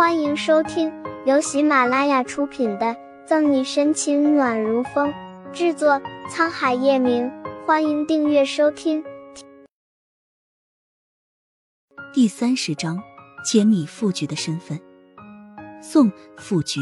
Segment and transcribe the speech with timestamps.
[0.00, 0.90] 欢迎收听
[1.26, 2.86] 由喜马拉雅出品的
[3.26, 5.12] 《赠你深情暖如风》，
[5.52, 7.30] 制作沧海夜明。
[7.66, 9.04] 欢迎订阅收听。
[12.14, 12.98] 第三十章：
[13.44, 14.80] 揭秘副局的身份。
[15.82, 16.80] 宋副局，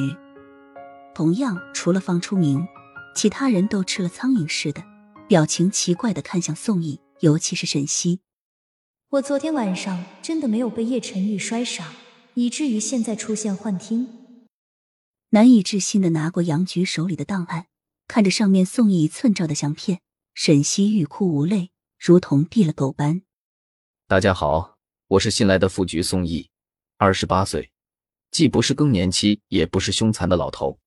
[1.12, 2.68] 同样除了方初明，
[3.16, 4.84] 其他人都吃了苍蝇似的，
[5.26, 8.20] 表情奇怪的看向宋毅，尤其是沈西。
[9.10, 11.82] 我昨天晚上真的没有被叶晨玉摔傻。
[12.38, 14.06] 以至于现在出现幻听，
[15.30, 17.66] 难以置信的拿过杨局手里的档案，
[18.06, 20.02] 看着上面宋毅一寸照的相片，
[20.34, 23.22] 沈西欲哭无泪，如同闭了狗般。
[24.06, 26.48] 大家好，我是新来的副局宋毅，
[26.96, 27.72] 二十八岁，
[28.30, 30.78] 既不是更年期，也不是凶残的老头。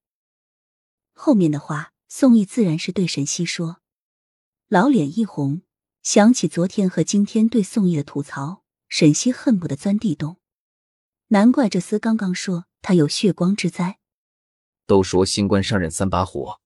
[1.12, 3.82] 后面的话，宋毅自然是对沈西说。
[4.70, 5.64] 老脸一红，
[6.02, 10.38] 想起昨天和今天对宋毅的吐槽，沈西恨不得钻地洞。
[11.34, 14.00] 难怪这厮刚刚说他有血光之灾。
[14.86, 16.60] 都说新官上任三把火，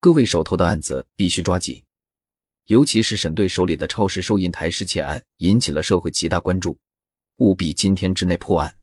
[0.00, 1.84] 各位手头的案子必须抓紧，
[2.66, 6.76] 尤其是沈队手里的超市收银台失窃案引起了社会极大关注，
[7.36, 8.74] 务必今天之内破案。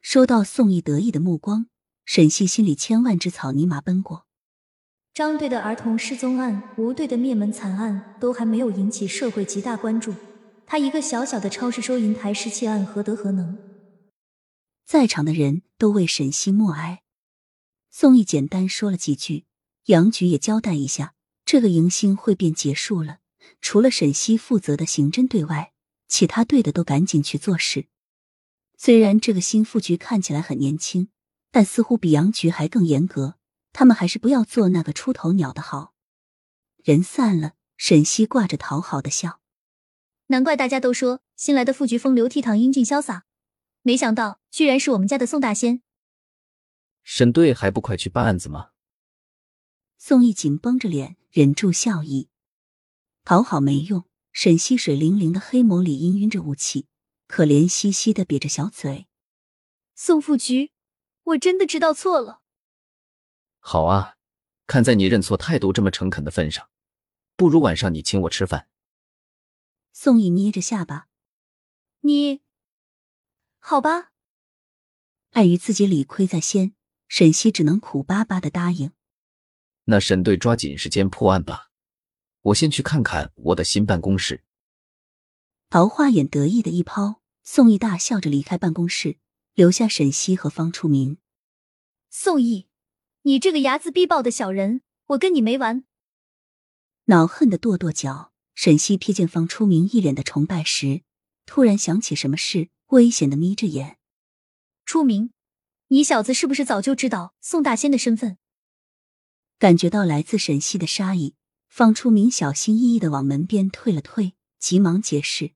[0.00, 1.66] 收到宋毅得意的目光，
[2.06, 4.24] 沈西心里千万只草泥马奔过。
[5.12, 10.14] 张队的儿童失踪案、吴队的灭门惨案都还没有引起社会极大关注，
[10.64, 13.58] 他一个小小的超市收银台失窃案何德何能？
[14.88, 17.02] 在场的人都为沈西默哀。
[17.90, 19.44] 宋毅简单说了几句，
[19.84, 21.14] 杨局也交代一下，
[21.44, 23.18] 这个迎新会便结束了。
[23.60, 25.74] 除了沈西负责的刑侦队外，
[26.08, 27.88] 其他队的都赶紧去做事。
[28.78, 31.10] 虽然这个新副局看起来很年轻，
[31.50, 33.34] 但似乎比杨局还更严格。
[33.74, 35.92] 他们还是不要做那个出头鸟的好。
[36.82, 39.40] 人散了，沈西挂着讨好的笑。
[40.28, 43.26] 难怪大家都说新来的副局风流倜傥、英俊潇洒。
[43.82, 45.82] 没想到，居然是我们家的宋大仙。
[47.04, 48.70] 沈队还不快去办案子吗？
[49.98, 52.28] 宋义紧绷着脸，忍住笑意。
[53.22, 56.88] 讨好没用，沈西水灵灵的黑眸里氤氲着雾气，
[57.28, 59.06] 可怜兮兮的瘪着小嘴。
[59.94, 60.72] 宋副局，
[61.22, 62.42] 我真的知道错了。
[63.60, 64.16] 好啊，
[64.66, 66.68] 看在你认错态度这么诚恳的份上，
[67.36, 68.68] 不如晚上你请我吃饭。
[69.92, 71.06] 宋义捏着下巴，
[72.00, 72.42] 你。
[73.60, 74.10] 好吧，
[75.30, 76.74] 碍于自己理亏在先，
[77.06, 78.92] 沈西只能苦巴巴的答应。
[79.84, 81.70] 那沈队抓紧时间破案吧，
[82.42, 84.44] 我先去看看我的新办公室。
[85.70, 89.18] 桃花眼得意的一抛，宋毅大笑着离开办公室，
[89.54, 91.18] 留下沈西和方初明。
[92.10, 92.66] 宋毅，
[93.22, 95.84] 你这个睚眦必报的小人，我跟你没完！
[97.04, 101.02] 恼恨的跺跺脚，沈西瞥见方初明一脸的崇拜时，
[101.46, 102.70] 突然想起什么事。
[102.88, 103.97] 危险的眯着眼，
[104.88, 105.32] 初明，
[105.88, 108.38] 你小子是不是早就知道宋大仙的身份？
[109.58, 111.34] 感觉到来自沈西的杀意，
[111.68, 115.52] 方初明小心翼翼的往门边退了退，急忙解释：“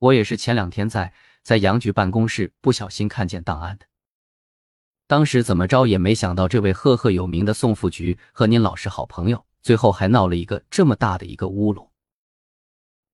[0.00, 3.86] 我也是前两天在在杨局办公室不小心看见档案的，
[5.06, 11.90] 当时怎么着也没想到这位赫赫有名的宋副局和您老是好朋友，最后还闹了一个这么大的一个乌龙。”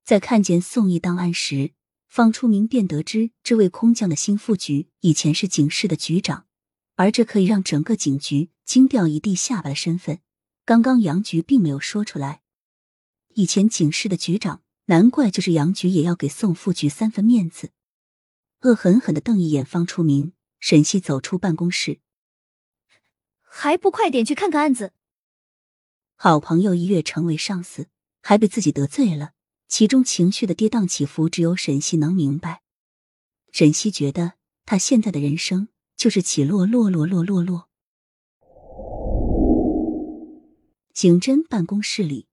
[0.03, 1.75] 在看见宋义档案时。
[2.09, 6.47] 方初明便得知，这位空降的新副局以前是警市的局长，
[6.97, 10.21] 而这可以让整个警局惊掉一地下巴的身份，
[10.65, 12.43] 刚刚杨局并没有说出来。
[13.35, 17.71] 以前警市的局长，难怪就是杨局也要给宋副局三分面子。
[18.63, 22.01] 恶狠狠的瞪一眼方初明，沈西走出办公室，
[23.43, 24.93] 还不快点去看看案子？
[26.17, 27.89] 好朋友一跃成为上司，
[28.23, 29.35] 还被自己得罪了。
[29.69, 32.63] 其中情绪的跌宕起伏，只有沈西能明白。
[33.53, 34.33] 沈西觉得
[34.65, 37.69] 他现在的人生就是起落落落落落落。
[40.95, 42.27] 刑侦办公室里，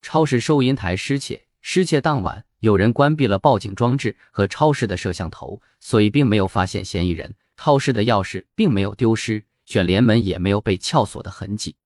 [0.00, 7.34] 超市收银台失窃，失窃当晚有人关闭了报警装置和超市的摄像头，所以并没有发现嫌疑人。
[7.56, 11.76] 超市的钥匙并没有丢失，卷帘门也没有被撬锁的痕迹。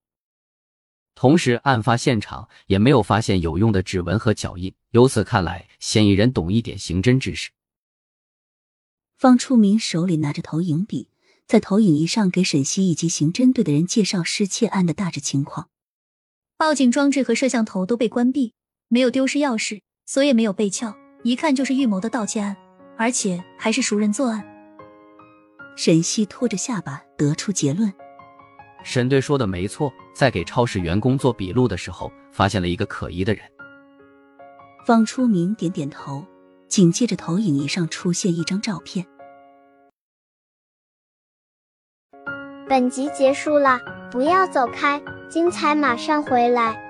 [1.21, 4.73] 同时，案发现场也没有发现有用的指纹和脚印。
[4.93, 7.51] 由此看来，嫌疑人懂一点刑侦知识。
[9.19, 11.11] 方初明手里拿着投影笔，
[11.47, 15.69] 在投影仪上给沈西以及刑侦队的人介绍失窃案的大致情况。
[16.57, 18.55] 报警装置和摄像头都被关闭，
[18.89, 22.57] 没有丢失钥匙，锁也没有被撬，一看就是预谋的盗窃案，
[22.97, 24.43] 而且还是熟人作案。
[25.77, 27.93] 沈西拖着下巴得出结论。
[28.82, 33.43] 沈队说的没错，在给超市员工做笔录的时候发现了一个可疑的人。
[34.87, 36.25] 方初明点点头，
[36.67, 39.06] 紧接着投影仪上出现一张照片。
[42.69, 43.79] 本集结束了，
[44.11, 46.90] 不要走开，精彩马上回来。